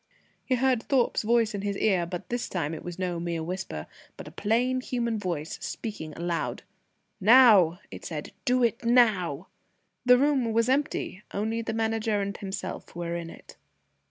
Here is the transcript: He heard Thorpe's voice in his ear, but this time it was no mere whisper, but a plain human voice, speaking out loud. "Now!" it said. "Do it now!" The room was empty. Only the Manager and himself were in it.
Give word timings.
He 0.43 0.55
heard 0.55 0.81
Thorpe's 0.81 1.21
voice 1.21 1.53
in 1.53 1.61
his 1.61 1.77
ear, 1.77 2.07
but 2.07 2.29
this 2.29 2.49
time 2.49 2.73
it 2.73 2.83
was 2.83 2.97
no 2.97 3.19
mere 3.19 3.43
whisper, 3.43 3.85
but 4.17 4.27
a 4.27 4.31
plain 4.31 4.81
human 4.81 5.19
voice, 5.19 5.59
speaking 5.61 6.11
out 6.15 6.23
loud. 6.23 6.63
"Now!" 7.19 7.79
it 7.91 8.03
said. 8.03 8.31
"Do 8.43 8.63
it 8.63 8.83
now!" 8.83 9.45
The 10.03 10.17
room 10.17 10.53
was 10.53 10.69
empty. 10.69 11.21
Only 11.35 11.61
the 11.61 11.73
Manager 11.73 12.19
and 12.19 12.35
himself 12.35 12.95
were 12.95 13.15
in 13.15 13.29
it. 13.29 13.57